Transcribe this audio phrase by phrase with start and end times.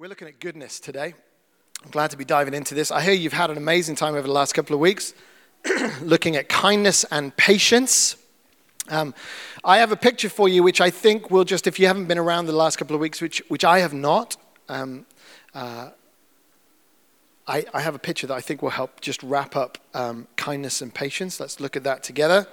[0.00, 1.12] We're looking at goodness today.
[1.84, 2.90] I'm glad to be diving into this.
[2.90, 5.12] I hear you've had an amazing time over the last couple of weeks
[6.00, 8.16] looking at kindness and patience.
[8.88, 9.14] Um,
[9.62, 12.16] I have a picture for you, which I think will just, if you haven't been
[12.16, 14.38] around the last couple of weeks, which, which I have not,
[14.70, 15.04] um,
[15.54, 15.90] uh,
[17.46, 20.80] I, I, have a picture that I think will help just wrap up um, kindness
[20.80, 21.38] and patience.
[21.38, 22.46] Let's look at that together.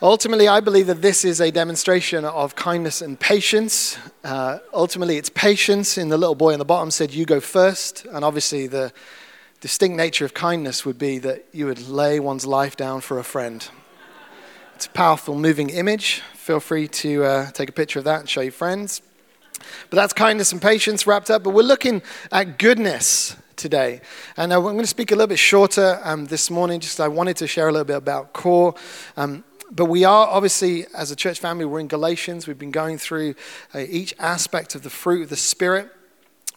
[0.00, 3.98] Ultimately, I believe that this is a demonstration of kindness and patience.
[4.22, 5.98] Uh, ultimately, it's patience.
[5.98, 8.06] In the little boy on the bottom said, You go first.
[8.12, 8.92] And obviously, the
[9.60, 13.24] distinct nature of kindness would be that you would lay one's life down for a
[13.24, 13.68] friend.
[14.76, 16.20] It's a powerful, moving image.
[16.34, 19.02] Feel free to uh, take a picture of that and show your friends.
[19.90, 21.42] But that's kindness and patience wrapped up.
[21.42, 24.00] But we're looking at goodness today.
[24.36, 26.78] And uh, I'm going to speak a little bit shorter um, this morning.
[26.78, 28.76] Just I wanted to share a little bit about core.
[29.16, 32.46] Um, but we are obviously, as a church family, we're in Galatians.
[32.46, 33.34] We've been going through
[33.74, 35.90] uh, each aspect of the fruit of the Spirit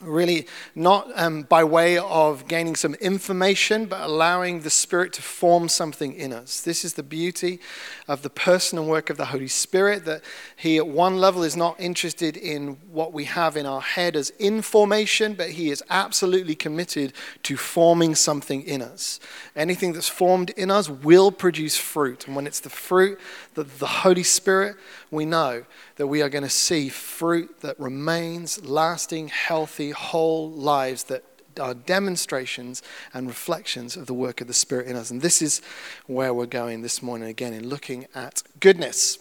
[0.01, 5.69] really not um, by way of gaining some information, but allowing the Spirit to form
[5.69, 6.61] something in us.
[6.61, 7.59] This is the beauty
[8.07, 10.23] of the person and work of the Holy Spirit, that
[10.55, 14.31] He, at one level, is not interested in what we have in our head as
[14.39, 17.13] information, but He is absolutely committed
[17.43, 19.19] to forming something in us.
[19.55, 22.27] Anything that's formed in us will produce fruit.
[22.27, 23.19] And when it's the fruit
[23.55, 24.77] that the Holy Spirit,
[25.11, 25.65] we know
[25.97, 31.23] that we are going to see fruit that remains lasting, healthy, whole lives that
[31.59, 32.81] are demonstrations
[33.13, 35.11] and reflections of the work of the Spirit in us.
[35.11, 35.61] And this is
[36.07, 39.19] where we're going this morning again in looking at goodness.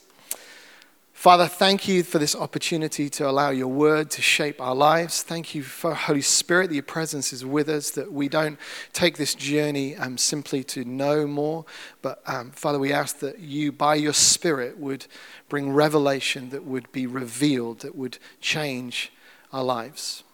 [1.21, 5.23] Father, thank you for this opportunity to allow your word to shape our lives.
[5.23, 8.59] Thank you for Holy Spirit that your presence is with us, that we don't
[8.95, 11.67] take this journey um, simply to know more,
[12.01, 15.05] but um, Father, we ask that you, by your Spirit, would
[15.51, 19.13] bring revelation that would be revealed, that would change
[19.53, 20.25] our lives.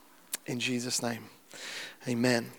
[0.46, 1.30] In Jesus' name,
[2.06, 2.52] amen.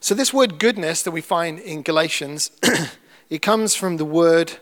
[0.00, 2.50] So, this word goodness that we find in Galatians,
[3.30, 4.54] it comes from the word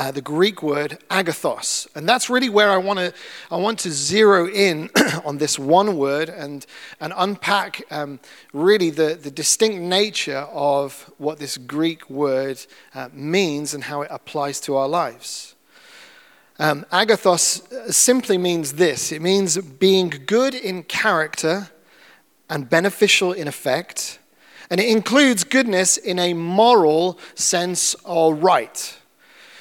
[0.00, 1.86] uh, the Greek word agathos.
[1.94, 3.12] And that's really where I want to
[3.50, 4.88] I want to zero in
[5.26, 6.64] on this one word and,
[7.00, 8.18] and unpack um,
[8.54, 14.08] really the, the distinct nature of what this Greek word uh, means and how it
[14.10, 15.54] applies to our lives.
[16.58, 21.68] Um, agathos uh, simply means this it means being good in character
[22.48, 24.18] and beneficial in effect.
[24.70, 28.96] And it includes goodness in a moral sense or right.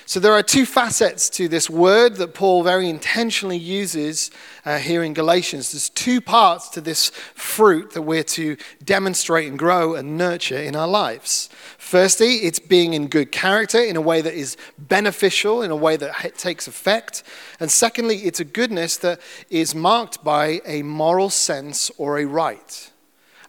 [0.10, 4.32] So there are two facets to this word that Paul very intentionally uses
[4.66, 5.72] uh, here in Galatians.
[5.72, 10.76] There's two parts to this fruit that we're to demonstrate and grow and nurture in
[10.76, 11.48] our lives.
[11.78, 15.96] Firstly, it's being in good character in a way that is beneficial, in a way
[15.96, 17.22] that takes effect.
[17.60, 19.22] And secondly, it's a goodness that
[19.52, 22.92] is marked by a moral sense or a right.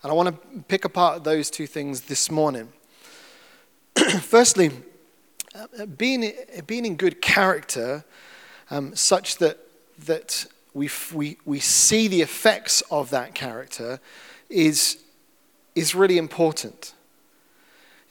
[0.03, 2.71] And I want to pick apart those two things this morning.
[4.21, 4.73] Firstly,
[5.97, 6.33] being,
[6.67, 8.05] being in good character
[8.71, 9.59] um, such that,
[10.07, 14.01] that we, we, we see the effects of that character
[14.49, 14.99] is,
[15.75, 16.95] is really important.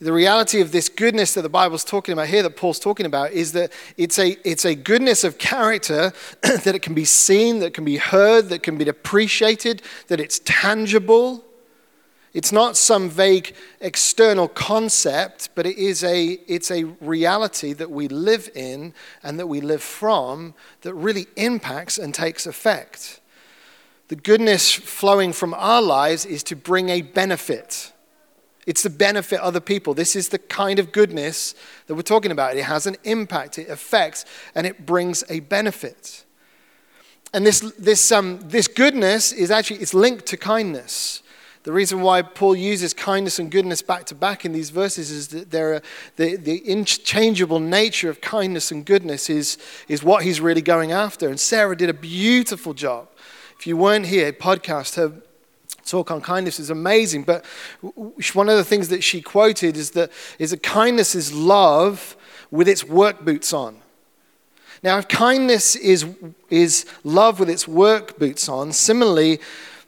[0.02, 3.32] The reality of this goodness that the Bible's talking about here, that Paul's talking about,
[3.32, 7.74] is that it's a, it's a goodness of character that it can be seen, that
[7.74, 11.44] can be heard, that can be appreciated, that it's tangible.
[12.34, 18.08] It's not some vague external concept, but it is a, it's a reality that we
[18.08, 23.20] live in and that we live from that really impacts and takes effect.
[24.10, 27.94] The goodness flowing from our lives is to bring a benefit.
[28.68, 29.96] It's to benefit other people.
[29.96, 31.56] This is the kind of goodness
[31.88, 32.56] that we're talking about.
[32.56, 36.26] It has an impact, it affects, and it brings a benefit.
[37.34, 41.24] And this, this, um, this goodness is actually it's linked to kindness.
[41.70, 45.28] The reason why Paul uses kindness and goodness back to back in these verses is
[45.28, 45.84] that are,
[46.16, 51.30] the, the interchangeable nature of kindness and goodness is, is what he's really going after.
[51.30, 53.08] And Sarah did a beautiful job.
[53.60, 55.14] If you weren't here, podcast, her
[55.86, 57.22] talk on kindness is amazing.
[57.22, 57.46] But
[58.34, 62.18] one of the things that she quoted is that, is that kindness is love
[62.50, 63.78] with its work boots on.
[64.82, 66.08] Now, if kindness is,
[66.50, 69.40] is love with its work boots on, similarly,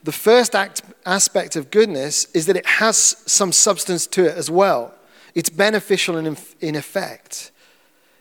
[0.04, 4.50] the first act, aspect of goodness is that it has some substance to it as
[4.50, 4.94] well.
[5.34, 7.52] It's beneficial in, in effect.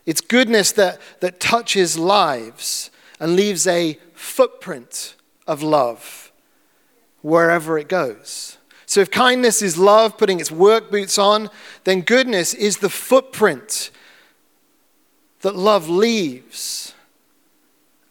[0.07, 5.15] It's goodness that, that touches lives and leaves a footprint
[5.47, 6.33] of love
[7.23, 8.59] wherever it goes.
[8.87, 11.49] So, if kindness is love putting its work boots on,
[11.85, 13.91] then goodness is the footprint
[15.43, 16.95] that love leaves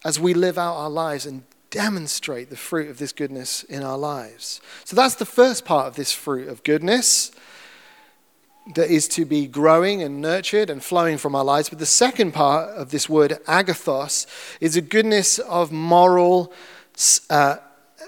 [0.06, 3.98] as we live out our lives and demonstrate the fruit of this goodness in our
[3.98, 4.62] lives.
[4.86, 7.32] So that's the first part of this fruit of goodness
[8.76, 11.70] that is to be growing and nurtured and flowing from our lives.
[11.70, 14.28] But the second part of this word, agathos,
[14.60, 16.54] is a goodness of moral,
[17.30, 17.58] uh,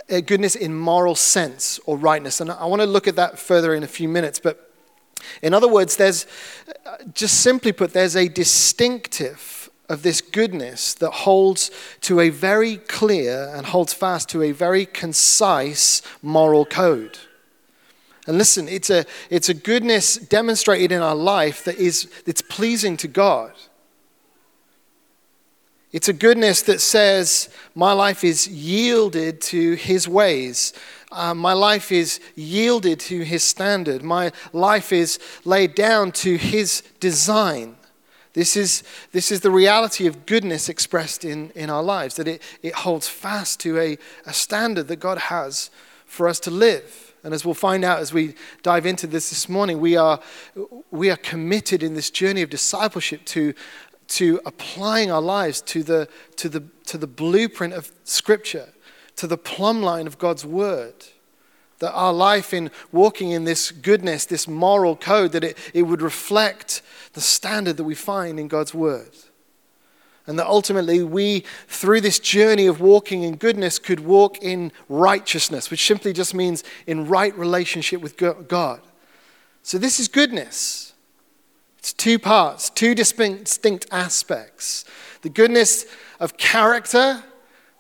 [0.10, 2.42] a goodness in moral sense or rightness.
[2.42, 4.40] And I want to look at that further in a few minutes.
[4.40, 4.72] But
[5.42, 6.28] in other words, there's,
[7.14, 9.61] just simply put, there's a distinctive
[9.92, 14.86] of this goodness that holds to a very clear and holds fast to a very
[14.86, 17.18] concise moral code.
[18.26, 22.96] And listen, it's a, it's a goodness demonstrated in our life that is that's pleasing
[22.98, 23.52] to God.
[25.92, 30.72] It's a goodness that says, My life is yielded to His ways.
[31.12, 34.04] Uh, my life is yielded to His standard.
[34.04, 37.76] My life is laid down to His design.
[38.34, 42.42] This is, this is the reality of goodness expressed in, in our lives, that it,
[42.62, 45.70] it holds fast to a, a standard that God has
[46.06, 47.14] for us to live.
[47.24, 50.20] And as we'll find out as we dive into this this morning, we are,
[50.90, 53.54] we are committed in this journey of discipleship to,
[54.08, 56.08] to applying our lives to the,
[56.38, 58.70] to, the, to the blueprint of Scripture,
[59.18, 61.06] to the plumb line of God's Word.
[61.82, 66.02] That our life in walking in this goodness, this moral code, that it, it would
[66.02, 66.82] reflect
[67.14, 69.12] the standard that we find in God's Word.
[70.28, 75.72] And that ultimately we, through this journey of walking in goodness, could walk in righteousness,
[75.72, 78.82] which simply just means in right relationship with God.
[79.64, 80.94] So this is goodness.
[81.80, 84.86] It's two parts, two distinct aspects.
[85.24, 85.86] The goodness
[86.20, 87.24] of character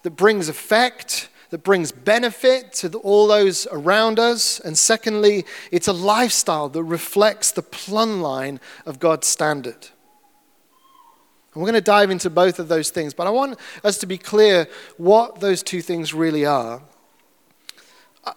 [0.01, 4.59] that brings effect, that brings benefit to all those around us.
[4.61, 9.87] And secondly, it's a lifestyle that reflects the plumb line of God's standard.
[11.53, 14.05] And we're going to dive into both of those things, but I want us to
[14.05, 16.81] be clear what those two things really are.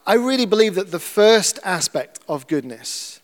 [0.05, 3.21] I really believe that the first aspect of goodness,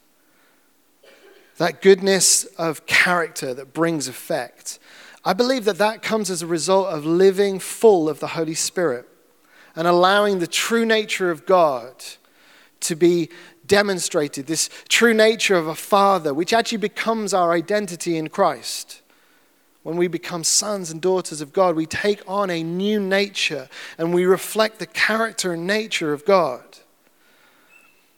[1.57, 4.79] that goodness of character that brings effect,
[5.25, 9.10] I believe that that comes as a result of living full of the Holy Spirit
[9.81, 12.05] and allowing the true nature of God
[12.81, 13.31] to be
[13.67, 19.01] demonstrated, this true nature of a father, which actually becomes our identity in Christ.
[19.83, 24.13] When we become sons and daughters of God, we take on a new nature and
[24.13, 26.63] we reflect the character and nature of God.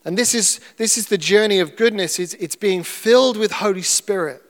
[0.04, 2.18] And this is, this is the journey of goodness.
[2.18, 4.42] It's, it's being filled with Holy Spirit,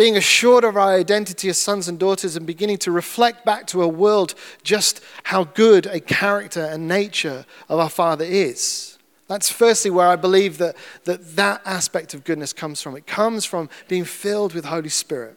[0.00, 3.82] being assured of our identity as sons and daughters, and beginning to reflect back to
[3.82, 8.96] a world just how good a character and nature of our Father is.
[9.28, 10.74] That's firstly where I believe that
[11.04, 12.96] that, that aspect of goodness comes from.
[12.96, 15.36] It comes from being filled with Holy Spirit.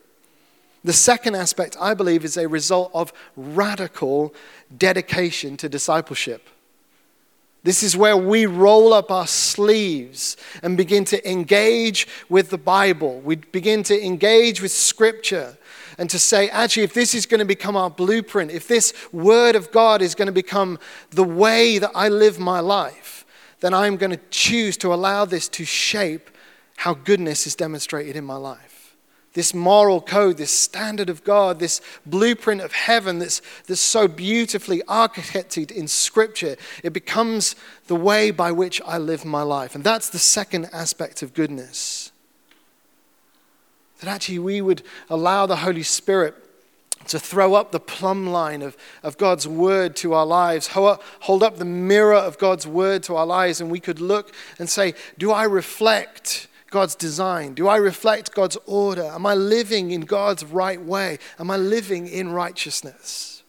[0.85, 4.33] The second aspect, I believe, is a result of radical
[4.77, 6.47] dedication to discipleship.
[7.63, 13.21] This is where we roll up our sleeves and begin to engage with the Bible.
[13.21, 15.57] We begin to engage with Scripture
[15.97, 19.55] and to say, actually, if this is going to become our blueprint, if this Word
[19.55, 20.77] of God is going to become
[21.11, 23.25] the way that I live my life,
[23.61, 26.29] then I'm going to choose to allow this to shape
[26.75, 28.72] how goodness is demonstrated in my life
[29.33, 34.81] this moral code, this standard of God, this blueprint of heaven that's, that's so beautifully
[34.83, 37.55] architected in Scripture, it becomes
[37.87, 39.75] the way by which I live my life.
[39.75, 42.11] And that's the second aspect of goodness.
[43.99, 46.35] That actually we would allow the Holy Spirit
[47.07, 51.57] to throw up the plumb line of, of God's word to our lives, hold up
[51.57, 55.31] the mirror of God's word to our lives, and we could look and say, Do
[55.31, 56.47] I reflect?
[56.73, 57.53] God's design?
[57.53, 59.03] Do I reflect God's order?
[59.03, 61.19] Am I living in God's right way?
[61.37, 63.43] Am I living in righteousness?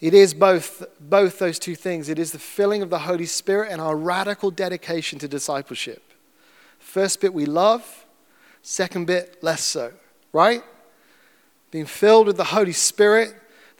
[0.00, 2.08] It is both, both those two things.
[2.08, 6.12] It is the filling of the Holy Spirit and our radical dedication to discipleship.
[6.78, 8.06] First bit we love,
[8.62, 9.92] second bit less so,
[10.32, 10.62] right?
[11.72, 13.34] Being filled with the Holy Spirit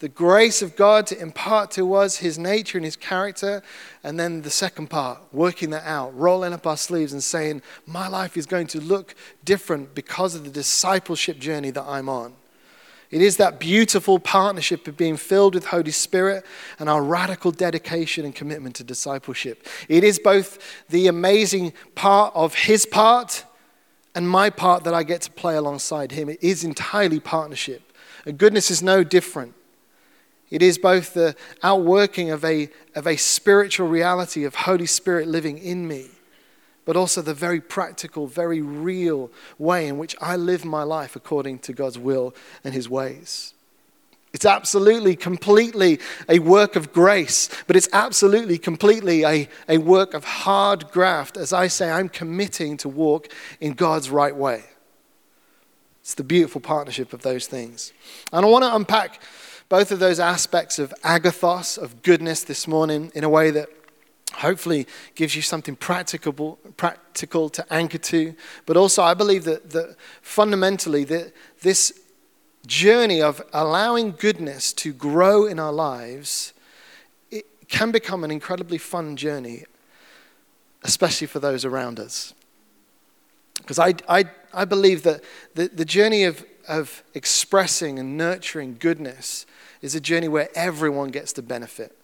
[0.04, 3.62] the grace of God to impart to us his nature and his character.
[4.02, 8.06] And then the second part, working that out, rolling up our sleeves and saying, My
[8.06, 9.14] life is going to look
[9.46, 12.34] different because of the discipleship journey that I'm on.
[13.10, 16.44] It is that beautiful partnership of being filled with Holy Spirit
[16.78, 19.66] and our radical dedication and commitment to discipleship.
[19.88, 20.58] It is both
[20.90, 23.46] the amazing part of His part
[24.14, 26.28] and my part that I get to play alongside Him.
[26.28, 27.90] It is entirely partnership.
[28.26, 29.54] And goodness is no different.
[30.54, 31.34] It is both the
[31.64, 36.06] outworking of a, of a spiritual reality of Holy Spirit living in me,
[36.84, 41.58] but also the very practical, very real way in which I live my life according
[41.60, 43.52] to God's will and His ways.
[44.32, 50.22] It's absolutely, completely a work of grace, but it's absolutely, completely a, a work of
[50.22, 51.36] hard graft.
[51.36, 53.26] As I say, I'm committing to walk
[53.60, 54.62] in God's right way.
[56.02, 57.92] It's the beautiful partnership of those things.
[58.32, 59.20] And I want to unpack
[59.68, 63.68] both of those aspects of agathos, of goodness, this morning in a way that
[64.34, 68.34] hopefully gives you something practical, practical to anchor to.
[68.66, 72.00] But also, I believe that, that fundamentally, that this
[72.66, 76.52] journey of allowing goodness to grow in our lives
[77.30, 79.64] it can become an incredibly fun journey,
[80.82, 82.32] especially for those around us.
[83.56, 85.22] Because I, I, I believe that
[85.54, 89.46] the, the journey of, of expressing and nurturing goodness
[89.82, 91.96] is a journey where everyone gets to benefit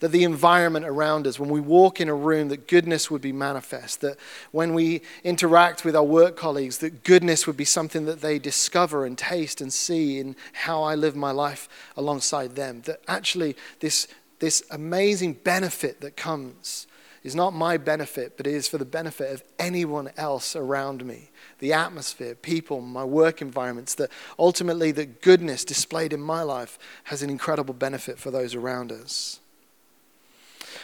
[0.00, 3.32] that the environment around us, when we walk in a room, that goodness would be
[3.32, 4.16] manifest, that
[4.50, 9.04] when we interact with our work colleagues, that goodness would be something that they discover
[9.04, 12.82] and taste and see in how I live my life alongside them.
[12.86, 16.86] That actually, this, this amazing benefit that comes
[17.22, 21.30] is not my benefit, but it is for the benefit of anyone else around me.
[21.58, 27.22] The atmosphere, people, my work environments, that ultimately the goodness displayed in my life has
[27.22, 29.40] an incredible benefit for those around us.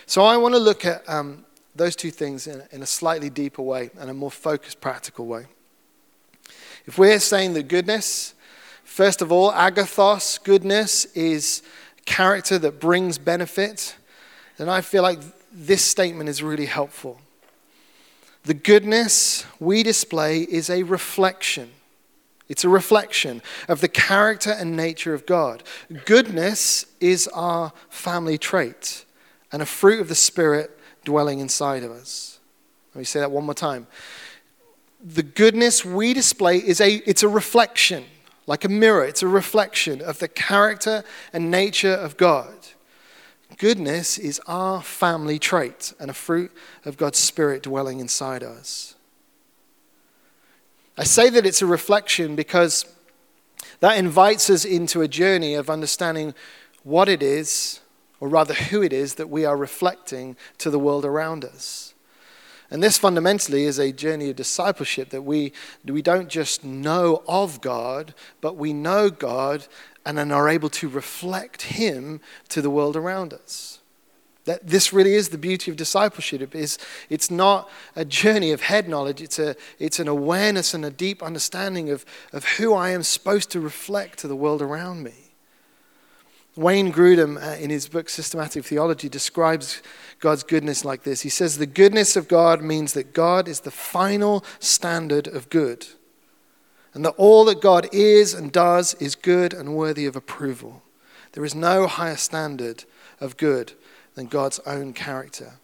[0.04, 3.62] So I want to look at um, those two things in, in a slightly deeper
[3.62, 5.46] way and a more focused, practical way.
[6.84, 8.34] If we're saying that goodness,
[8.84, 11.62] first of all, agathos, goodness, is
[12.04, 13.96] character that brings benefit,
[14.58, 15.18] then I feel like
[15.56, 17.18] this statement is really helpful.
[18.44, 21.70] The goodness we display is a reflection.
[22.48, 25.64] It's a reflection of the character and nature of God.
[26.04, 29.04] Goodness is our family trait
[29.50, 32.38] and a fruit of the Spirit dwelling inside of us.
[32.94, 33.86] Let me say that one more time.
[35.02, 38.04] The goodness we display is a, it's a reflection,
[38.46, 39.04] like a mirror.
[39.04, 42.54] It's a reflection of the character and nature of God.
[43.58, 46.52] Goodness is our family trait and a fruit
[46.84, 48.94] of God's Spirit dwelling inside us.
[50.98, 52.84] I say that it's a reflection because
[53.80, 56.34] that invites us into a journey of understanding
[56.82, 57.80] what it is
[58.20, 61.94] or rather who it is that we are reflecting to the world around us.
[62.70, 65.52] And this fundamentally is a journey of discipleship that we,
[65.84, 69.66] we don't just know of God, but we know God
[70.04, 73.80] and then are able to reflect Him to the world around us.
[74.44, 76.54] That this really is the beauty of discipleship.
[76.54, 76.78] Is,
[77.10, 81.22] it's not a journey of head knowledge, it's, a, it's an awareness and a deep
[81.22, 85.25] understanding of, of who I am supposed to reflect to the world around me.
[86.56, 89.82] Wayne Grudem, uh, in his book Systematic Theology, describes
[90.20, 91.20] God's goodness like this.
[91.20, 95.86] He says, The goodness of God means that God is the final standard of good,
[96.94, 100.82] and that all that God is and does is good and worthy of approval.
[101.32, 102.84] There is no higher standard
[103.20, 103.74] of good
[104.14, 105.60] than God's own character.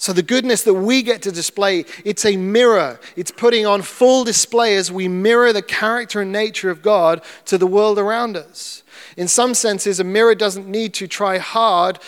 [0.00, 2.98] So the goodness that we get to display, it's a mirror.
[3.16, 7.58] It's putting on full display as we mirror the character and nature of God to
[7.58, 8.82] the world around us.
[9.18, 11.98] In some senses, a mirror doesn't need to try hard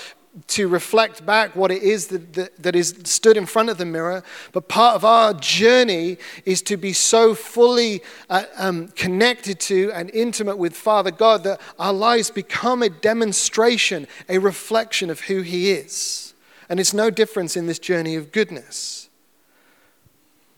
[0.47, 3.85] to reflect back what it is that, that, that is stood in front of the
[3.85, 4.23] mirror.
[4.53, 10.11] But part of our journey is to be so fully uh, um, connected to and
[10.15, 15.73] intimate with Father God that our lives become a demonstration, a reflection of who He
[15.73, 16.32] is.
[16.69, 19.09] And it's no difference in this journey of goodness.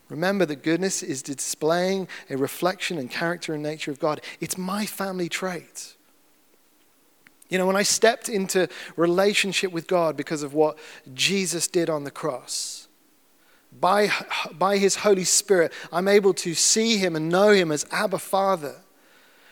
[0.08, 4.20] Remember that goodness is displaying a reflection and character and nature of God.
[4.40, 5.94] It's my family trait.
[7.49, 10.78] You know, when I stepped into relationship with God because of what
[11.14, 12.88] Jesus did on the cross,
[13.80, 14.11] by,
[14.52, 18.76] by his Holy Spirit, I'm able to see him and know him as Abba Father.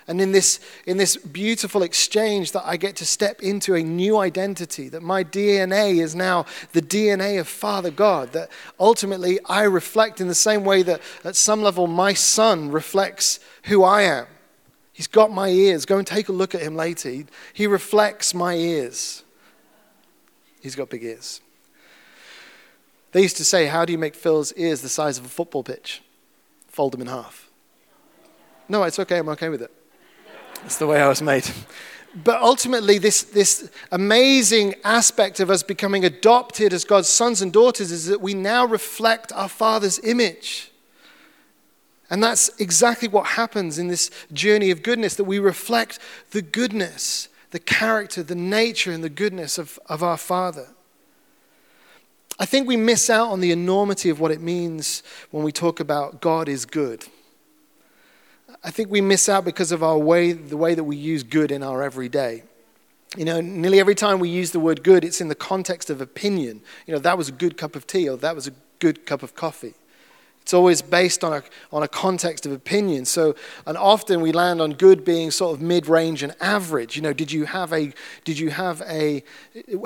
[0.08, 4.18] And in this, in this beautiful exchange, that I get to step into a new
[4.18, 10.20] identity, that my DNA is now the DNA of Father God, that ultimately I reflect
[10.20, 14.26] in the same way that at some level my son reflects who I am.
[14.92, 15.86] He's got my ears.
[15.86, 17.08] Go and take a look at him later.
[17.08, 19.22] He, he reflects my ears.
[20.60, 21.40] He's got big ears.
[23.12, 25.62] They used to say, How do you make Phil's ears the size of a football
[25.62, 26.02] pitch?
[26.68, 27.50] Fold them in half.
[28.68, 29.18] No, it's okay.
[29.18, 29.70] I'm okay with it.
[30.62, 31.48] That's the way I was made.
[32.14, 37.90] But ultimately, this, this amazing aspect of us becoming adopted as God's sons and daughters
[37.90, 40.70] is that we now reflect our Father's image.
[42.10, 45.98] And that's exactly what happens in this journey of goodness that we reflect
[46.32, 50.68] the goodness, the character, the nature, and the goodness of, of our Father.
[52.38, 55.80] I think we miss out on the enormity of what it means when we talk
[55.80, 57.06] about God is good.
[58.64, 61.50] I think we miss out because of our way, the way that we use good
[61.50, 62.44] in our everyday.
[63.16, 66.00] You know, nearly every time we use the word good, it's in the context of
[66.00, 66.62] opinion.
[66.86, 69.22] You know, that was a good cup of tea or that was a good cup
[69.22, 69.74] of coffee.
[70.40, 71.42] It's always based on a,
[71.72, 73.04] on a context of opinion.
[73.04, 76.96] So, and often we land on good being sort of mid-range and average.
[76.96, 77.92] You know, did you have a,
[78.24, 79.22] did you have a,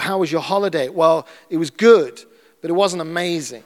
[0.00, 0.88] how was your holiday?
[0.88, 2.22] Well, it was good,
[2.62, 3.64] but it wasn't amazing.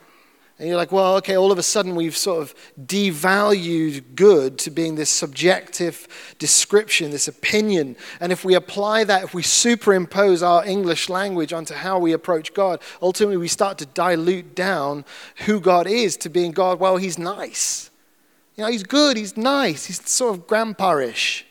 [0.61, 4.69] And you're like, well, okay, all of a sudden we've sort of devalued good to
[4.69, 7.95] being this subjective description, this opinion.
[8.19, 12.53] And if we apply that, if we superimpose our English language onto how we approach
[12.53, 15.03] God, ultimately we start to dilute down
[15.47, 17.89] who God is to being God, well, he's nice.
[18.55, 21.43] You know, he's good, he's nice, he's sort of grandpa-ish.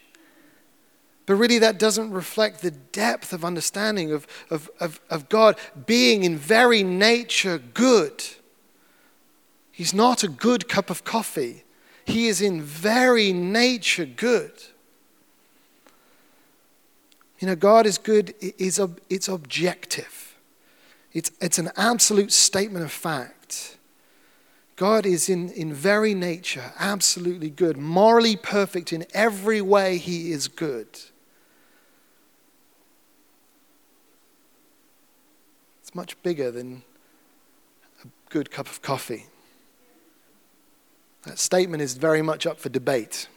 [1.26, 6.22] But really, that doesn't reflect the depth of understanding of, of, of, of God being
[6.22, 8.22] in very nature good.
[9.80, 11.64] He's not a good cup of coffee.
[12.04, 14.52] He is in very nature good.
[17.38, 20.36] You know, God is good, it's, it's objective,
[21.14, 23.78] it's, it's an absolute statement of fact.
[24.76, 30.46] God is in, in very nature absolutely good, morally perfect in every way, He is
[30.46, 30.88] good.
[35.80, 36.82] It's much bigger than
[38.04, 39.29] a good cup of coffee.
[41.24, 43.28] That statement is very much up for debate,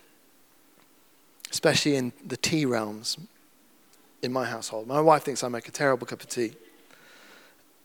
[1.52, 3.18] especially in the tea realms
[4.22, 4.88] in my household.
[4.88, 6.54] My wife thinks I make a terrible cup of tea.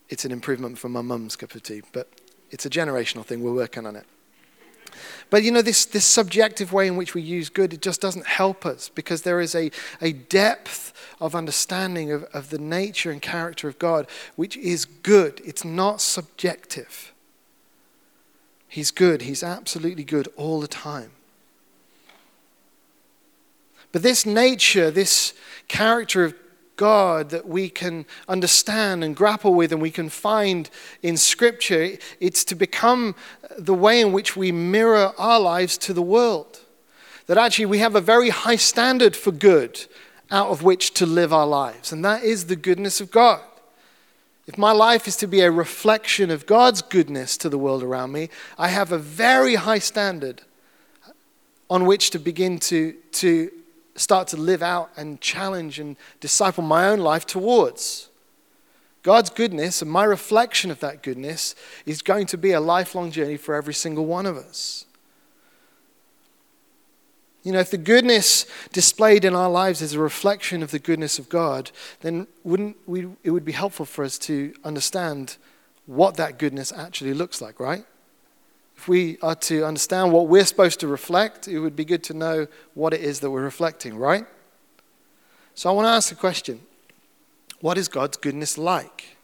[0.09, 2.09] It's an improvement from my mum's cup of tea, but
[2.51, 3.43] it's a generational thing.
[3.43, 4.07] We're working on it.
[5.31, 8.27] But you know, this, this subjective way in which we use good, it just doesn't
[8.27, 13.21] help us because there is a, a depth of understanding of, of the nature and
[13.21, 15.43] character of God which is good.
[15.45, 17.13] It's not subjective.
[18.69, 19.23] He's good.
[19.23, 21.11] He's absolutely good all the time.
[23.91, 25.33] But this nature, this
[25.67, 26.35] character of
[26.77, 30.71] God that we can understand and grapple with and we can find
[31.03, 33.15] in Scripture, it's to become
[33.59, 36.61] the way in which we mirror our lives to the world.
[37.27, 39.87] That actually we have a very high standard for good
[40.31, 43.41] out of which to live our lives, and that is the goodness of God.
[44.49, 48.13] If my life is to be a reflection of God's goodness to the world around
[48.13, 50.41] me, I have a very high standard
[51.69, 53.51] on which to begin to, to
[53.95, 58.09] start to live out and challenge and disciple my own life towards.
[59.03, 63.37] God's goodness and my reflection of that goodness is going to be a lifelong journey
[63.37, 64.87] for every single one of us.
[67.49, 71.19] You know, if the goodness displayed in our lives is a reflection of the goodness
[71.19, 71.71] of God,
[72.03, 75.39] then wouldn't we, it would be helpful for us to understand
[75.87, 77.87] what that goodness actually looks like, right?
[78.77, 82.13] If we are to understand what we're supposed to reflect, it would be good to
[82.13, 84.27] know what it is that we're reflecting, right?
[85.55, 86.61] So I want to ask a question
[87.63, 89.17] what is God's goodness like?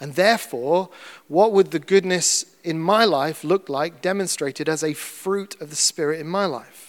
[0.00, 0.88] And therefore,
[1.26, 5.76] what would the goodness in my life look like demonstrated as a fruit of the
[5.76, 6.87] Spirit in my life?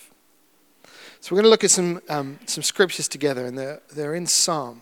[1.22, 4.26] So we're going to look at some, um, some scriptures together, and they're, they're in
[4.26, 4.82] Psalm.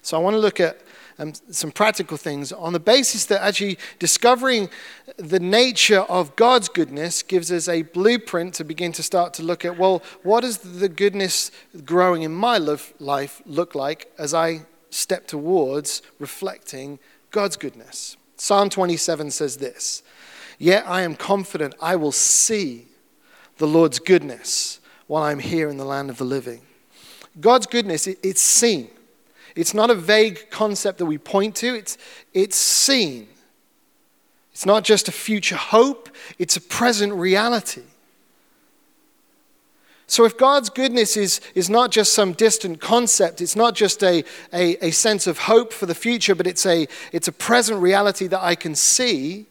[0.00, 0.80] So I want to look at
[1.18, 4.70] um, some practical things on the basis that actually discovering
[5.18, 9.64] the nature of God's goodness gives us a blueprint to begin to start to look
[9.66, 11.50] at well, what does the goodness
[11.84, 16.98] growing in my life look like as I step towards reflecting
[17.30, 18.16] God's goodness?
[18.36, 20.02] Psalm 27 says this
[20.58, 22.86] Yet I am confident I will see
[23.58, 24.79] the Lord's goodness
[25.10, 26.60] while I'm here in the land of the living.
[27.40, 28.88] God's goodness, it's seen.
[29.56, 31.98] It's not a vague concept that we point to, it's,
[32.32, 33.26] it's seen.
[34.52, 37.82] It's not just a future hope, it's a present reality.
[40.06, 44.22] So, if God's goodness is, is not just some distant concept, it's not just a,
[44.52, 48.28] a, a, sense of hope for the future, but it's a, it's a present reality
[48.28, 49.46] that I can see,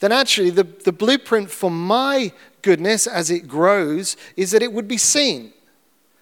[0.00, 2.32] then actually the, the blueprint for my
[2.62, 5.52] goodness as it grows is that it would be seen,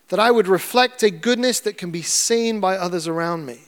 [0.09, 3.61] that I would reflect a goodness that can be seen by others around me.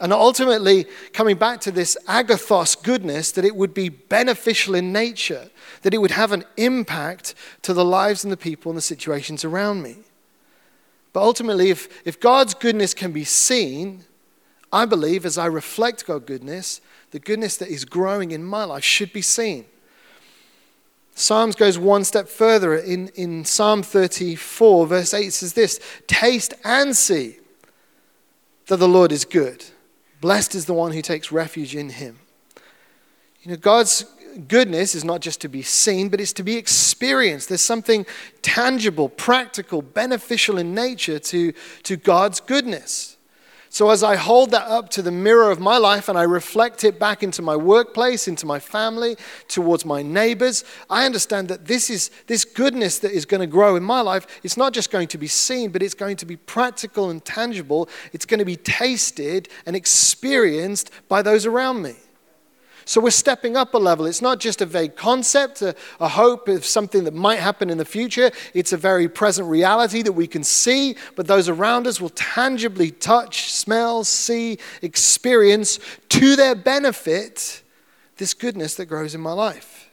[0.00, 5.48] And ultimately, coming back to this agathos goodness, that it would be beneficial in nature,
[5.82, 9.44] that it would have an impact to the lives and the people and the situations
[9.44, 9.98] around me.
[11.12, 14.04] But ultimately, if, if God's goodness can be seen,
[14.72, 16.80] I believe as I reflect God's goodness,
[17.12, 19.66] the goodness that is growing in my life should be seen.
[21.14, 22.74] Psalms goes one step further.
[22.74, 27.36] In, in Psalm 34, verse 8 says this Taste and see
[28.66, 29.64] that the Lord is good.
[30.20, 32.18] Blessed is the one who takes refuge in him.
[33.42, 34.06] You know, God's
[34.48, 37.48] goodness is not just to be seen, but it's to be experienced.
[37.48, 38.06] There's something
[38.40, 43.11] tangible, practical, beneficial in nature to, to God's goodness.
[43.72, 46.84] So, as I hold that up to the mirror of my life and I reflect
[46.84, 49.16] it back into my workplace, into my family,
[49.48, 53.74] towards my neighbors, I understand that this is this goodness that is going to grow
[53.76, 54.26] in my life.
[54.42, 57.88] It's not just going to be seen, but it's going to be practical and tangible.
[58.12, 61.94] It's going to be tasted and experienced by those around me.
[62.84, 64.06] So we're stepping up a level.
[64.06, 67.78] It's not just a vague concept, a, a, hope of something that might happen in
[67.78, 68.30] the future.
[68.54, 72.90] It's a very present reality that we can see, but those around us will tangibly
[72.90, 75.78] touch, smell, see, experience
[76.10, 77.62] to their benefit
[78.16, 79.90] this goodness that grows in my life.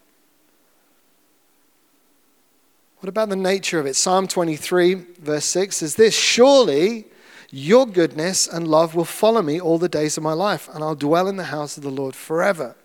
[3.00, 3.96] What about the nature of it?
[3.96, 7.06] Psalm 23, verse 6 says this Surely
[7.50, 10.96] your goodness and love will follow me all the days of my life, and I'll
[10.96, 12.76] dwell in the house of the Lord forever.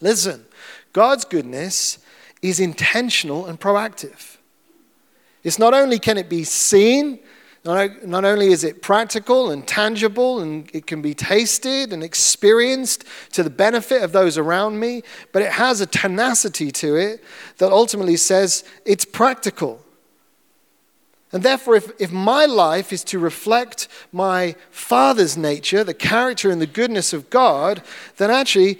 [0.00, 0.44] Listen,
[0.92, 1.98] God's goodness
[2.42, 4.36] is intentional and proactive.
[5.42, 7.20] It's not only can it be seen,
[7.64, 13.42] not only is it practical and tangible and it can be tasted and experienced to
[13.42, 17.24] the benefit of those around me, but it has a tenacity to it
[17.58, 19.80] that ultimately says it's practical.
[21.32, 26.60] And therefore, if, if my life is to reflect my Father's nature, the character and
[26.60, 27.82] the goodness of God,
[28.16, 28.78] then actually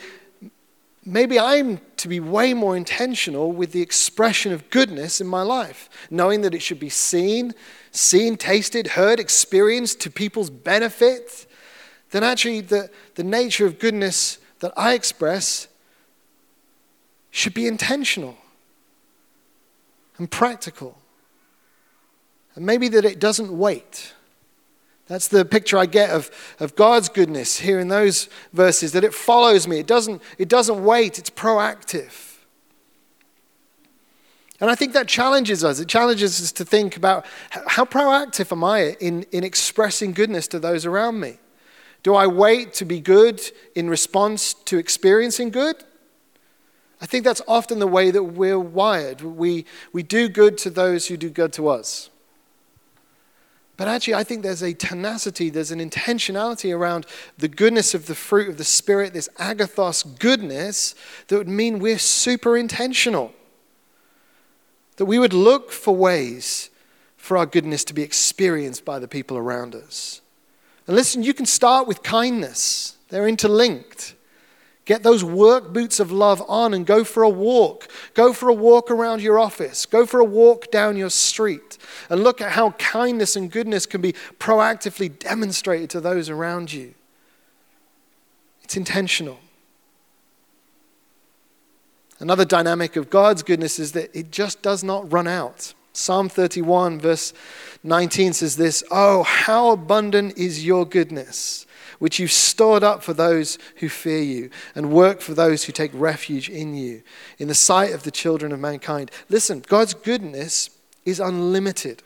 [1.07, 5.89] maybe I'm to be way more intentional with the expression of goodness in my life,
[6.11, 7.55] knowing that it should be seen,
[7.93, 11.47] seen, tasted, heard, experienced to people's benefit,
[12.11, 15.69] then actually the, the nature of goodness that I express
[17.31, 18.37] should be intentional
[20.19, 20.99] and practical.
[22.55, 24.15] And maybe that it doesn't wait.
[25.09, 29.15] That's the picture I get of, of God's goodness here in those verses, that it
[29.15, 29.79] follows me.
[29.79, 32.37] It doesn't, it doesn't wait, it's proactive.
[34.61, 35.81] And I think that challenges us.
[35.81, 40.59] It challenges us to think about how proactive am I in, in expressing goodness to
[40.59, 41.39] those around me?
[42.03, 43.41] Do I wait to be good
[43.75, 45.85] in response to experiencing good?
[47.01, 49.21] I think that's often the way that we're wired.
[49.21, 52.09] We, we do good to those who do good to us.
[53.77, 57.05] But actually, I think there's a tenacity, there's an intentionality around
[57.37, 60.95] the goodness of the fruit of the Spirit, this agathos goodness,
[61.29, 63.33] that would mean we're super intentional.
[64.97, 66.71] That we would look for ways
[67.17, 70.23] for our goodness to be experienced by the people around us.
[70.87, 74.15] And listen, you can start with kindness, they're interlinked.
[74.87, 77.89] Get those work boots of love on and go for a walk.
[78.15, 79.85] Go for a walk around your office.
[79.85, 81.66] Go for a walk down your street.
[82.11, 86.95] And look at how kindness and goodness can be proactively demonstrated to those around you.
[88.63, 89.39] It's intentional.
[92.19, 95.75] Another dynamic of God's goodness is that it just does not run out.
[95.93, 97.33] Psalm 31, verse
[97.83, 101.67] 19 says this Oh, how abundant is your goodness!
[101.99, 105.91] which you've stored up for those who fear you and work for those who take
[105.95, 107.03] refuge in you,
[107.39, 109.11] in the sight of the children of mankind.
[109.29, 110.71] Listen, God's goodness
[111.07, 112.03] is unlimited.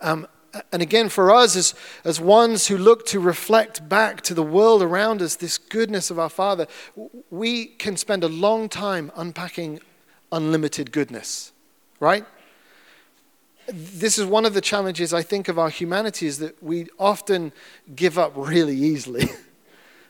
[0.00, 0.26] Um,
[0.72, 4.82] and again, for us as, as ones who look to reflect back to the world
[4.82, 6.66] around us this goodness of our Father,
[7.30, 9.80] we can spend a long time unpacking
[10.32, 11.52] unlimited goodness,
[12.00, 12.26] right?
[13.68, 17.52] this is one of the challenges I think of our humanity is that we often
[17.94, 19.28] give up really easily.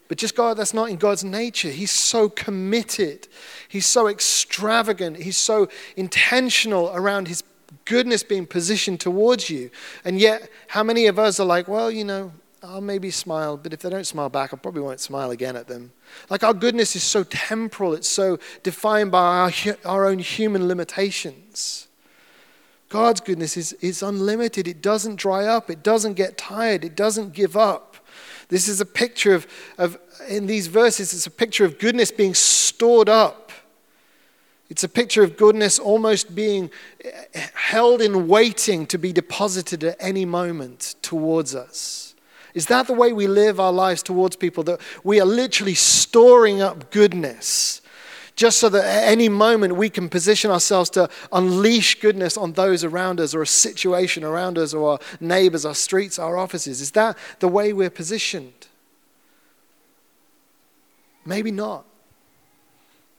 [0.08, 1.70] but just God, that's not in God's nature.
[1.70, 3.28] He's so committed,
[3.68, 7.42] He's so extravagant, He's so intentional around His
[7.84, 9.70] goodness being positioned towards you.
[10.04, 13.72] And yet, how many of us are like, well, you know, I'll maybe smile, but
[13.72, 15.92] if they don't smile back, I probably won't smile again at them.
[16.28, 19.52] Like our goodness is so temporal, it's so defined by our,
[19.84, 21.86] our own human limitations.
[22.88, 24.68] God's goodness is, is unlimited.
[24.68, 27.96] It doesn't dry up, it doesn't get tired, it doesn't give up.
[28.48, 29.46] This is a picture of,
[29.78, 33.52] of, in these verses, it's a picture of goodness being stored up.
[34.68, 36.70] It's a picture of goodness almost being
[37.04, 37.10] eh,
[37.54, 42.14] held in waiting to be deposited at any moment towards us.
[42.52, 44.64] Is that the way we live our lives towards people?
[44.64, 47.80] That we are literally storing up goodness
[48.36, 52.84] just so that at any moment we can position ourselves to unleash goodness on those
[52.84, 56.82] around us or a situation around us or our neighbors, our streets, our offices?
[56.82, 58.68] Is that the way we're positioned?
[61.24, 61.86] Maybe not.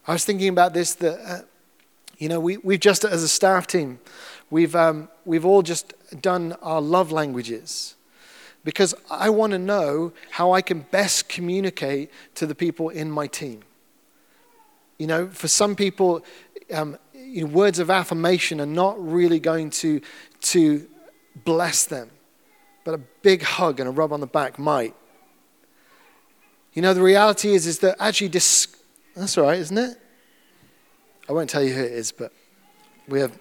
[0.08, 1.42] I was thinking about this that, uh,
[2.18, 4.00] you know, we, we've just, as a staff team,
[4.50, 7.96] we've, um, we've all just done our love languages
[8.64, 13.28] because I want to know how I can best communicate to the people in my
[13.28, 13.64] team.
[14.98, 16.24] You know, for some people,
[16.74, 20.02] um, you know, words of affirmation are not really going to,
[20.42, 20.88] to
[21.44, 22.10] bless them,
[22.84, 24.96] but a big hug and a rub on the back might.
[26.74, 28.76] You know, the reality is, is that actually, dis-
[29.16, 29.98] that's all right, isn't it?
[31.28, 32.32] I won't tell you who it is, but
[33.08, 33.38] we have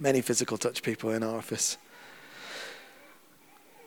[0.00, 1.76] many physical touch people in our office.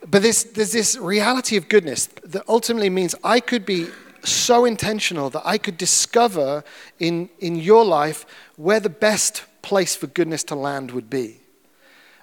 [0.08, 3.88] But this, there's this reality of goodness that ultimately means I could be
[4.24, 6.64] so intentional that I could discover
[6.98, 8.26] in, in your life
[8.56, 11.40] where the best place for goodness to land would be.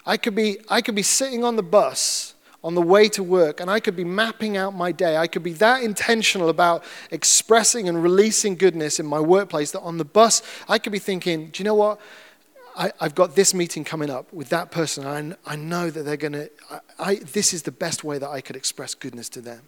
[0.05, 3.59] I could be, I could be sitting on the bus on the way to work
[3.59, 5.17] and I could be mapping out my day.
[5.17, 9.97] I could be that intentional about expressing and releasing goodness in my workplace that on
[9.97, 11.99] the bus I could be thinking, do you know what?
[12.75, 15.05] I, have got this meeting coming up with that person.
[15.05, 16.49] I, I know that they're going to,
[17.31, 19.61] this is the best way that I could express goodness to them.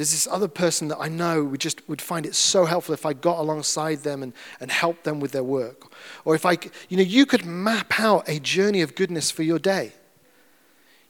[0.00, 3.04] There's this other person that I know would just would find it so helpful if
[3.04, 5.92] I got alongside them and, and helped them with their work.
[6.24, 6.56] Or if I,
[6.88, 9.92] you know, you could map out a journey of goodness for your day.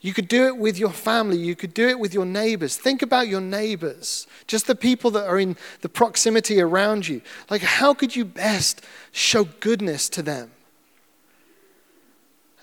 [0.01, 1.37] You could do it with your family.
[1.37, 2.77] You could do it with your neighbors.
[2.77, 7.23] Think about your neighbors, just the people that are in the proximity around you.
[7.49, 10.51] Like, how could you best show goodness to them?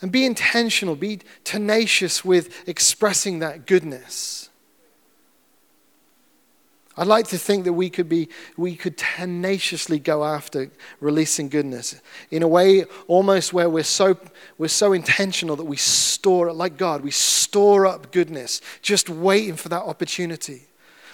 [0.02, 4.47] And be intentional, be tenacious with expressing that goodness.
[6.98, 12.02] I'd like to think that we could be, we could tenaciously go after releasing goodness
[12.32, 14.18] in a way almost where we're so,
[14.58, 19.56] we're so intentional that we store it, like God, we store up goodness, just waiting
[19.56, 20.64] for that opportunity.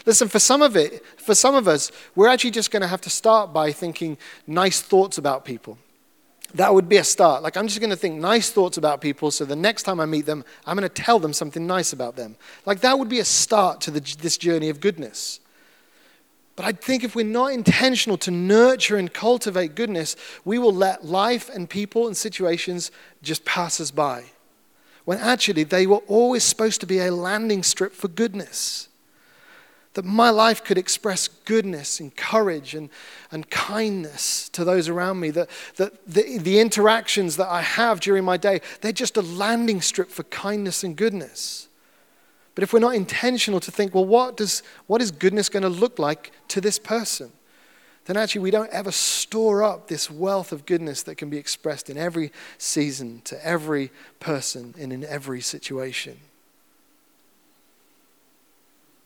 [0.05, 3.01] Listen, for some of it, for some of us, we're actually just going to have
[3.01, 4.17] to start by thinking
[4.47, 5.77] nice thoughts about people.
[6.55, 7.41] That would be a start.
[7.41, 10.05] Like, I'm just going to think nice thoughts about people so the next time I
[10.05, 12.35] meet them, I'm going to tell them something nice about them.
[12.65, 15.39] Like, that would be a start to the, this journey of goodness.
[16.55, 21.03] But I think if we're not intentional to nurture and cultivate goodness, we will let
[21.03, 22.91] life and people and situations
[23.23, 24.25] just pass us by.
[25.05, 28.87] When actually, they were always supposed to be a landing strip for goodness
[29.93, 32.89] that my life could express goodness and courage and,
[33.31, 38.23] and kindness to those around me, that, that the, the interactions that I have during
[38.23, 41.67] my day, they're just a landing strip for kindness and goodness.
[42.55, 45.69] But if we're not intentional to think, well, what, does, what is goodness going to
[45.69, 47.31] look like to this person?
[48.05, 51.89] Then actually, we don't ever store up this wealth of goodness that can be expressed
[51.89, 56.17] in every season, to every person, and in every situation.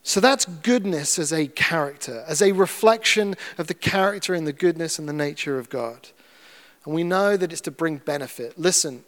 [0.01, 4.97] So that's goodness as a character, as a reflection of the character and the goodness
[4.97, 6.09] and the nature of God.
[6.85, 8.57] And we know that it's to bring benefit.
[8.57, 9.03] Listen,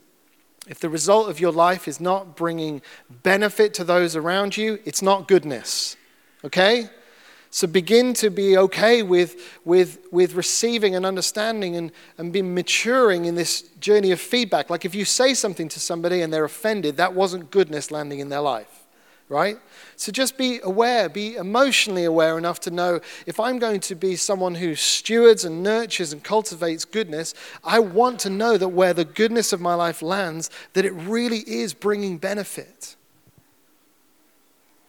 [0.70, 2.82] if the result of your life is not bringing
[3.24, 5.98] benefit to those around you, it's not goodness.
[6.46, 6.88] Okay?
[7.50, 13.26] So begin to be okay with, with, with receiving and understanding and, and be maturing
[13.26, 14.70] in this journey of feedback.
[14.70, 18.30] Like if you say something to somebody and they're offended, that wasn't goodness landing in
[18.30, 18.79] their life
[19.30, 19.60] right?
[19.96, 24.16] So just be aware, be emotionally aware enough to know if I'm going to be
[24.16, 29.06] someone who stewards and nurtures and cultivates goodness, I want to know that where the
[29.06, 32.96] goodness of my life lands, that it really is bringing benefit.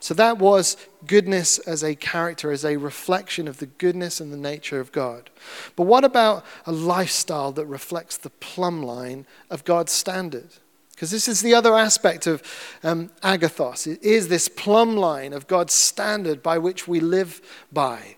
[0.03, 4.39] So that was goodness as a character, as a reflection of the goodness and the
[4.39, 5.29] nature of God.
[5.77, 10.49] But what about a lifestyle that reflects the plumb line of God's standard?
[11.01, 12.43] Because this is the other aspect of
[12.83, 13.87] um, agathos.
[13.87, 17.41] It is this plumb line of God's standard by which we live
[17.73, 18.17] by.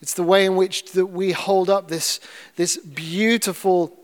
[0.00, 2.18] It's the way in which that we hold up this,
[2.56, 3.96] this beautiful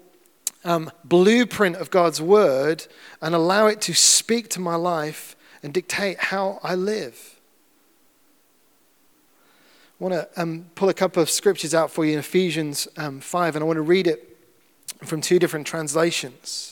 [0.62, 2.86] um, blueprint of God's word
[3.20, 7.40] and allow it to speak to my life and dictate how I live.
[10.00, 13.18] I want to um, pull a couple of scriptures out for you in Ephesians um,
[13.18, 14.38] 5, and I want to read it
[15.02, 16.71] from two different translations.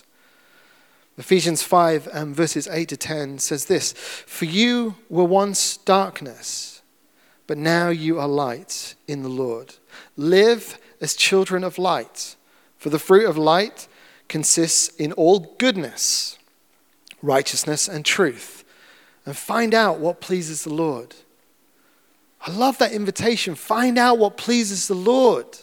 [1.20, 6.80] Ephesians 5, um, verses 8 to 10 says this For you were once darkness,
[7.46, 9.74] but now you are light in the Lord.
[10.16, 12.36] Live as children of light,
[12.78, 13.86] for the fruit of light
[14.28, 16.38] consists in all goodness,
[17.20, 18.64] righteousness, and truth.
[19.26, 21.16] And find out what pleases the Lord.
[22.46, 23.56] I love that invitation.
[23.56, 25.58] Find out what pleases the Lord.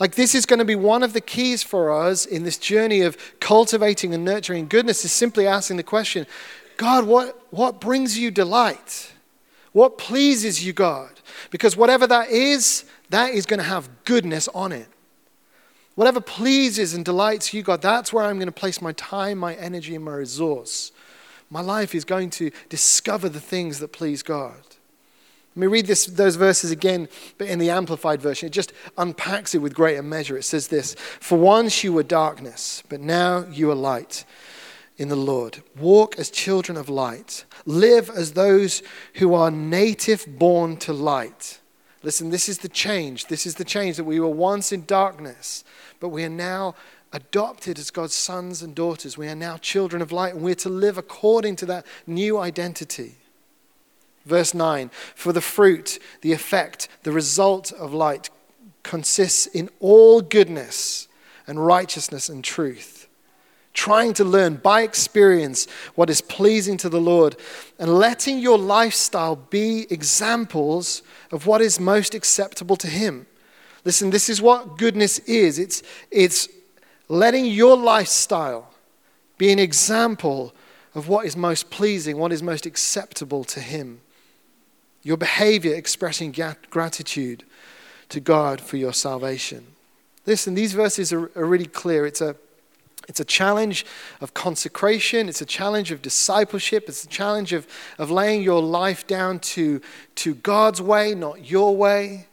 [0.00, 3.02] Like, this is going to be one of the keys for us in this journey
[3.02, 6.26] of cultivating and nurturing goodness, is simply asking the question
[6.78, 9.12] God, what, what brings you delight?
[9.72, 11.10] What pleases you, God?
[11.50, 14.88] Because whatever that is, that is going to have goodness on it.
[15.94, 19.54] Whatever pleases and delights you, God, that's where I'm going to place my time, my
[19.54, 20.92] energy, and my resource.
[21.50, 24.62] My life is going to discover the things that please God.
[25.56, 28.46] Let me read this, those verses again, but in the Amplified Version.
[28.46, 30.36] It just unpacks it with greater measure.
[30.36, 34.24] It says this For once you were darkness, but now you are light
[34.96, 35.62] in the Lord.
[35.78, 37.44] Walk as children of light.
[37.66, 38.82] Live as those
[39.14, 41.58] who are native born to light.
[42.02, 43.26] Listen, this is the change.
[43.26, 45.64] This is the change that we were once in darkness,
[45.98, 46.74] but we are now
[47.12, 49.18] adopted as God's sons and daughters.
[49.18, 53.16] We are now children of light, and we're to live according to that new identity.
[54.30, 58.30] Verse 9 For the fruit, the effect, the result of light
[58.84, 61.08] consists in all goodness
[61.48, 63.08] and righteousness and truth.
[63.72, 65.66] Trying to learn by experience
[65.96, 67.36] what is pleasing to the Lord
[67.78, 73.26] and letting your lifestyle be examples of what is most acceptable to Him.
[73.84, 76.48] Listen, this is what goodness is it's, it's
[77.08, 78.72] letting your lifestyle
[79.38, 80.54] be an example
[80.94, 84.02] of what is most pleasing, what is most acceptable to Him.
[85.02, 86.34] Your behavior expressing
[86.70, 87.44] gratitude
[88.10, 89.66] to God for your salvation.
[90.26, 92.06] Listen, these verses are, are really clear.
[92.06, 92.36] It's a,
[93.08, 93.86] it's a challenge
[94.20, 97.66] of consecration, it's a challenge of discipleship, it's a challenge of,
[97.98, 99.80] of laying your life down to,
[100.16, 102.28] to God's way, not your way.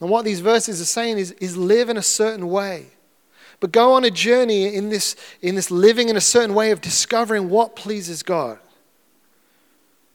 [0.00, 2.88] And what these verses are saying is, is live in a certain way.
[3.60, 6.80] But go on a journey in this, in this living in a certain way of
[6.80, 8.58] discovering what pleases God.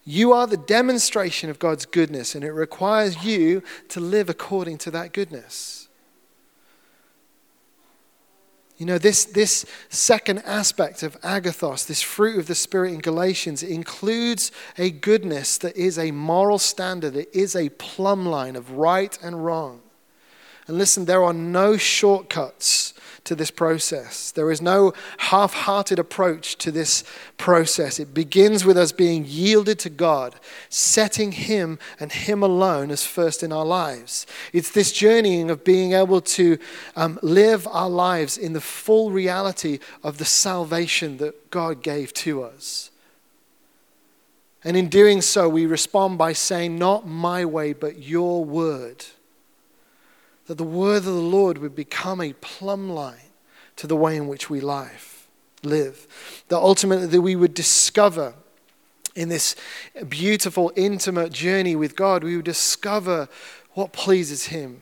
[0.05, 4.91] You are the demonstration of God's goodness, and it requires you to live according to
[4.91, 5.87] that goodness.
[8.77, 13.61] You know, this, this second aspect of agathos, this fruit of the Spirit in Galatians,
[13.61, 17.17] includes a goodness that is a moral standard.
[17.17, 19.81] It is a plumb line of right and wrong.
[20.65, 22.93] And listen, there are no shortcuts
[23.29, 24.31] to this process.
[24.31, 27.03] There is no half hearted approach to this
[27.37, 27.99] process.
[27.99, 30.33] It begins with us being yielded to God,
[30.69, 34.25] setting Him and Him alone as first in our lives.
[34.51, 36.57] It's this journeying of being able to
[36.95, 42.41] um, live our lives in the full reality of the salvation that God gave to
[42.41, 42.89] us.
[44.63, 49.05] And in doing so, we respond by saying, Not my way, but your word
[50.49, 53.29] that the word of the Lord would become a plumb line
[53.75, 55.27] to the way in which we life,
[55.61, 56.07] live.
[56.47, 58.33] That ultimately that we would discover
[59.13, 59.55] in this
[60.07, 63.29] beautiful, intimate journey with God, we would discover
[63.73, 64.81] what pleases Him.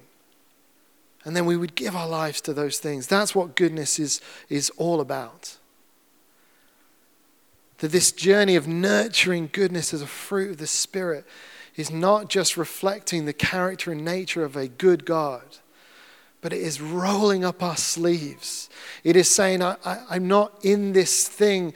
[1.25, 3.05] And then we would give our lives to those things.
[3.05, 5.57] That's what goodness is, is all about.
[7.79, 11.25] That this journey of nurturing goodness as a fruit of the Spirit
[11.77, 15.43] is not just reflecting the character and nature of a good God,
[16.41, 18.69] but it is rolling up our sleeves.
[19.03, 19.75] It is saying, I,
[20.09, 21.73] am not in this thing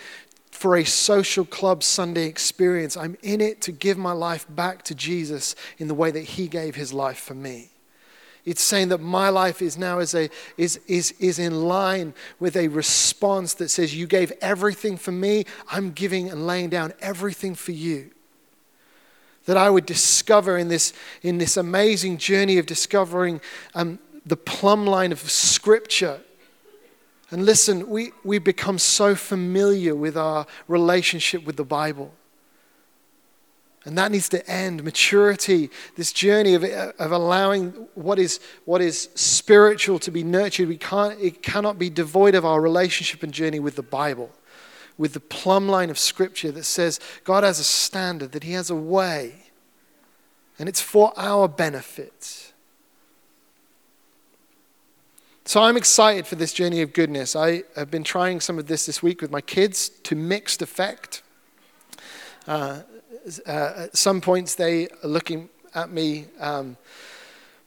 [0.49, 2.97] for a social club Sunday experience.
[2.97, 6.47] I'm in it to give my life back to Jesus in the way that He
[6.47, 7.69] gave His life for me.
[8.43, 12.57] It's saying that my life is now is, a, is, is, is in line with
[12.57, 17.53] a response that says, You gave everything for me, I'm giving and laying down everything
[17.53, 18.09] for you
[19.45, 23.41] that I would discover in this, in this amazing journey of discovering
[23.73, 26.21] um, the plumb line of Scripture.
[27.31, 32.13] And listen, we, we become so familiar with our relationship with the Bible.
[33.83, 34.83] And that needs to end.
[34.83, 40.77] Maturity, this journey of, of allowing what is, what is spiritual to be nurtured, we
[40.77, 44.29] can't, it cannot be devoid of our relationship and journey with the Bible
[45.01, 48.69] with the plumb line of Scripture that says God has a standard, that He has
[48.69, 49.47] a way,
[50.59, 52.53] and it's for our benefit.
[55.43, 57.35] So I'm excited for this journey of goodness.
[57.35, 61.23] I have been trying some of this this week with my kids to mixed effect.
[62.47, 62.81] Uh,
[63.47, 66.77] uh, at some points, they are looking at me um,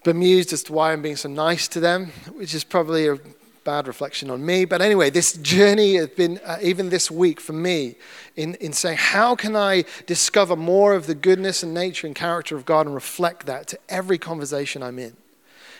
[0.04, 3.18] bemused as to why I'm being so nice to them, which is probably a
[3.64, 4.64] bad reflection on me.
[4.64, 7.96] But anyway, this journey has been, uh, even this week for me,
[8.36, 12.56] in, in saying, how can I discover more of the goodness and nature and character
[12.56, 15.16] of God and reflect that to every conversation I'm in?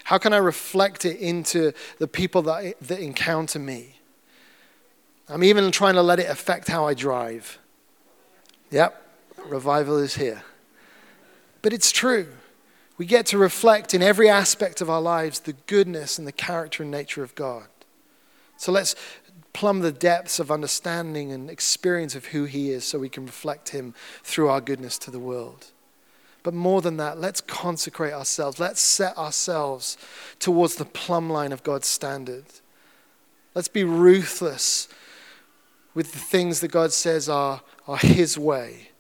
[0.04, 4.00] How can I reflect it into the people that, that encounter me?
[5.28, 7.58] I'm even trying to let it affect how I drive.
[8.70, 9.00] Yep,
[9.46, 10.42] revival is here.
[11.62, 12.28] But it's true.
[12.98, 16.82] We get to reflect in every aspect of our lives the goodness and the character
[16.82, 17.66] and nature of God.
[18.64, 18.94] So let's
[19.52, 23.68] plumb the depths of understanding and experience of who He is so we can reflect
[23.68, 23.92] Him
[24.22, 25.66] through our goodness to the world.
[26.42, 28.58] But more than that, let's consecrate ourselves.
[28.58, 29.98] Let's set ourselves
[30.38, 32.46] towards the plumb line of God's standard.
[33.54, 34.88] Let's be ruthless
[35.92, 38.92] with the things that God says are, are His way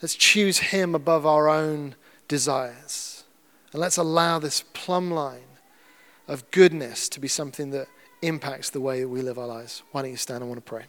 [0.00, 1.96] Let's choose Him above our own
[2.28, 3.24] desires.
[3.72, 5.58] And let's allow this plumb line
[6.26, 7.88] of goodness to be something that
[8.22, 9.82] impacts the way that we live our lives.
[9.92, 10.44] Why don't you stand?
[10.44, 10.84] I want to pray.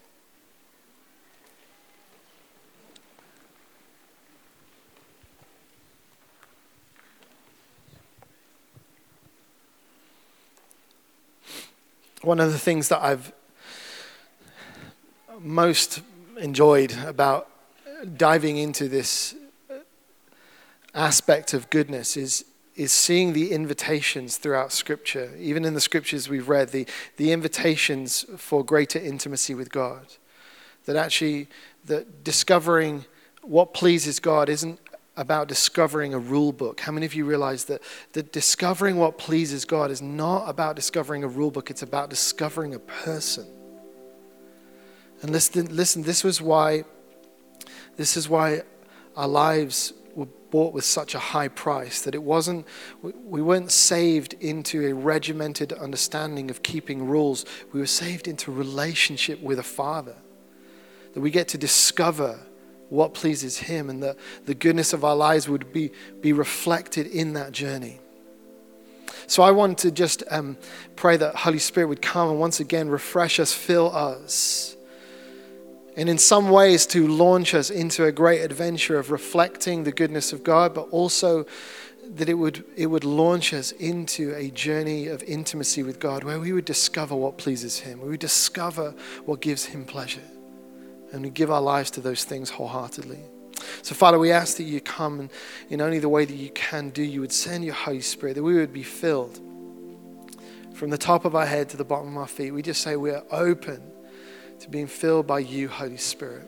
[12.22, 13.34] One of the things that I've
[15.40, 16.02] most
[16.38, 17.50] enjoyed about
[18.16, 19.34] diving into this
[20.94, 22.46] aspect of goodness is,
[22.76, 25.32] is seeing the invitations throughout Scripture.
[25.38, 26.86] Even in the Scriptures we've read, the,
[27.18, 30.06] the invitations for greater intimacy with God.
[30.86, 31.48] That actually,
[31.86, 33.06] that discovering
[33.42, 34.80] what pleases God isn't
[35.18, 36.80] about discovering a rule book.
[36.80, 37.82] How many of you realize that,
[38.14, 42.74] that discovering what pleases God is not about discovering a rule book, it's about discovering
[42.74, 43.46] a person?
[45.22, 46.86] And listen, listen this was why
[47.98, 48.62] this is why
[49.16, 52.66] our lives were bought with such a high price that it wasn't,
[53.02, 57.46] we weren't saved into a regimented understanding of keeping rules.
[57.72, 60.16] We were saved into relationship with a Father.
[61.14, 62.40] That we get to discover
[62.90, 67.34] what pleases Him and that the goodness of our lives would be, be reflected in
[67.34, 68.00] that journey.
[69.28, 70.58] So I want to just um,
[70.98, 74.76] pray that Holy Spirit would come and once again refresh us, fill us
[76.02, 80.34] and in some ways to launch us into a great adventure of reflecting the goodness
[80.34, 81.46] of God, but also
[82.16, 86.40] that it would, it would launch us into a journey of intimacy with God where
[86.40, 88.96] we would discover what pleases Him, we would discover
[89.26, 90.24] what gives Him pleasure,
[91.12, 93.20] and we give our lives to those things wholeheartedly.
[93.84, 95.30] So, Father, we ask that you come and
[95.70, 98.44] in only the way that you can do, you would send your Holy Spirit, that
[98.44, 99.40] we would be filled
[100.74, 102.50] from the top of our head to the bottom of our feet.
[102.50, 103.84] We just say we are open
[104.62, 106.48] to being filled by you, Holy Spirit.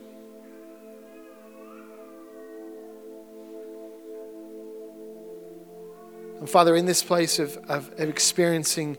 [6.39, 8.97] And Father, in this place of, of, of, experiencing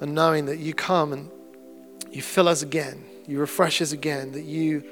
[0.00, 1.30] and knowing that you come and
[2.10, 4.84] you fill us again, you refresh us again, that you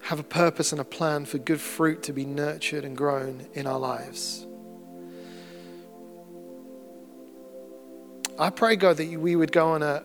[0.00, 3.66] have a purpose and a plan for good fruit to be nurtured and grown in
[3.66, 4.46] our lives.
[8.38, 10.02] I pray, God, that we would go on a,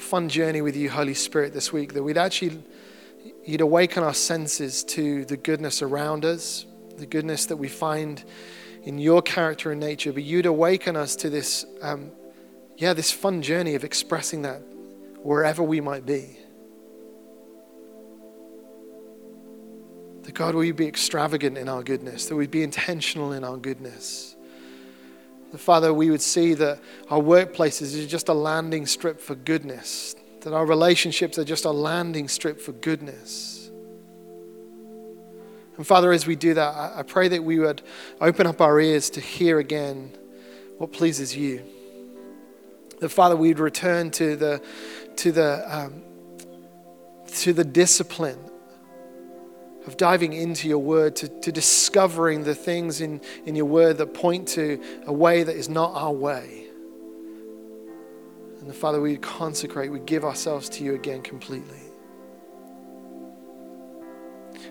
[0.00, 2.62] fun journey with you, Holy Spirit, this week, that we'd actually,
[3.44, 8.24] you'd awaken our senses to the goodness around us, the goodness that we find
[8.82, 12.10] in your character and nature, but you'd awaken us to this, um,
[12.76, 14.62] yeah, this fun journey of expressing that
[15.22, 16.36] wherever we might be.
[20.22, 23.56] That God, will you be extravagant in our goodness, that we'd be intentional in our
[23.56, 24.34] goodness.
[25.58, 30.52] Father, we would see that our workplaces is just a landing strip for goodness, that
[30.52, 33.70] our relationships are just a landing strip for goodness.
[35.76, 37.82] And Father, as we do that, I pray that we would
[38.20, 40.16] open up our ears to hear again
[40.76, 41.64] what pleases you.
[43.00, 44.62] That Father, we'd return to the
[45.16, 46.02] to the um,
[47.38, 48.38] to the discipline
[49.86, 54.14] of diving into your word, to, to discovering the things in, in your word that
[54.14, 56.66] point to a way that is not our way.
[58.60, 61.80] And the Father, we consecrate, we give ourselves to you again completely.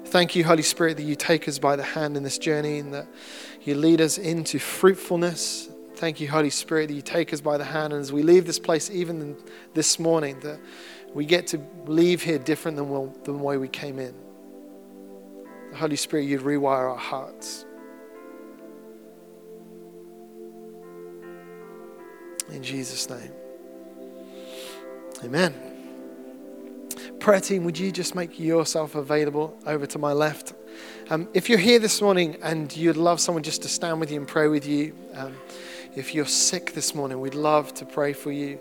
[0.06, 2.94] Thank you, Holy Spirit, that you take us by the hand in this journey and
[2.94, 3.08] that
[3.64, 5.70] you lead us into fruitfulness.
[5.96, 7.94] Thank you, Holy Spirit, that you take us by the hand.
[7.94, 9.36] And as we leave this place, even
[9.74, 10.60] this morning, that
[11.14, 12.90] we get to leave here different than,
[13.24, 14.14] than the way we came in.
[15.76, 17.66] Holy Spirit, you'd rewire our hearts.
[22.52, 23.32] In Jesus' name.
[25.24, 25.54] Amen.
[27.20, 30.54] Prayer team, would you just make yourself available over to my left?
[31.10, 34.18] Um, if you're here this morning and you'd love someone just to stand with you
[34.18, 35.36] and pray with you, um,
[36.00, 38.58] if you're sick this morning, we'd love to pray for you.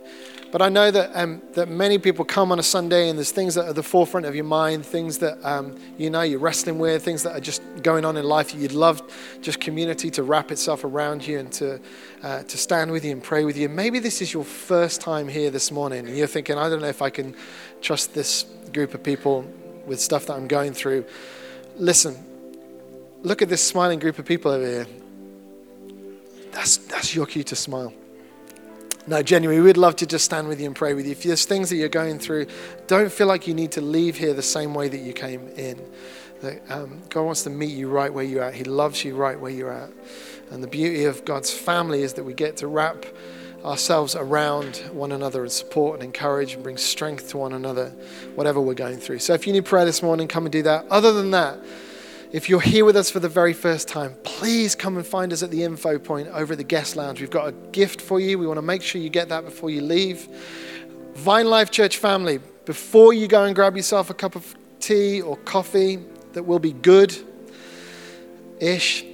[0.51, 3.55] But I know that, um, that many people come on a Sunday and there's things
[3.55, 7.05] that are the forefront of your mind, things that um, you know you're wrestling with,
[7.05, 8.55] things that are just going on in life.
[8.55, 9.03] You'd love
[9.41, 11.81] just community to wrap itself around you and to,
[12.23, 13.69] uh, to stand with you and pray with you.
[13.69, 16.89] Maybe this is your first time here this morning and you're thinking, I don't know
[16.89, 17.37] if I can
[17.83, 19.43] trust this group of people
[19.87, 21.05] with stuff that I'm going through.
[21.77, 22.17] Listen,
[23.23, 24.87] look at this smiling group of people over here.
[26.53, 27.93] That's, that's your cue to smile.
[29.07, 31.13] No, genuinely, we'd love to just stand with you and pray with you.
[31.13, 32.47] If there's things that you're going through,
[32.87, 35.81] don't feel like you need to leave here the same way that you came in.
[36.43, 38.55] That, um, God wants to meet you right where you're at.
[38.55, 39.91] He loves you right where you're at.
[40.51, 43.07] And the beauty of God's family is that we get to wrap
[43.65, 47.89] ourselves around one another and support and encourage and bring strength to one another,
[48.35, 49.19] whatever we're going through.
[49.21, 50.87] So if you need prayer this morning, come and do that.
[50.91, 51.59] Other than that,
[52.31, 55.43] If you're here with us for the very first time, please come and find us
[55.43, 57.23] at the info point over at the guest lounge.
[57.23, 58.39] We've got a gift for you.
[58.39, 60.29] We want to make sure you get that before you leave.
[61.15, 65.39] Vine Life Church family, before you go and grab yourself a cup of tea or
[65.39, 66.01] coffee
[66.35, 67.17] that will be good
[68.61, 69.07] ish,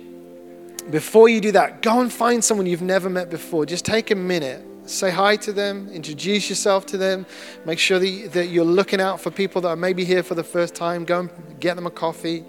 [0.91, 3.65] before you do that, go and find someone you've never met before.
[3.65, 7.25] Just take a minute say hi to them, introduce yourself to them,
[7.65, 10.45] make sure that, that you're looking out for people that are maybe here for the
[10.45, 11.05] first time.
[11.05, 12.45] Go and get them a coffee,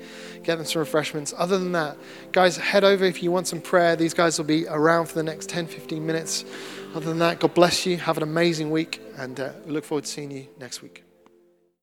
[0.46, 1.34] get them some refreshments.
[1.38, 1.98] Other than that,
[2.32, 3.96] guys, head over if you want some prayer.
[3.96, 6.46] These guys will be around for the next 10, 15 minutes.
[6.94, 7.98] Other than that, God bless you.
[7.98, 11.05] Have an amazing week, and uh, we look forward to seeing you next week.